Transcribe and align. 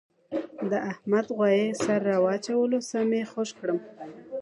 د 0.71 0.73
احمد 0.91 1.25
غوایه 1.35 1.69
سر 1.83 1.99
را 2.09 2.17
واچولو 2.23 2.77
سم 2.89 3.09
یې 3.17 3.23
خوږ 3.31 3.49
کړم. 3.59 3.79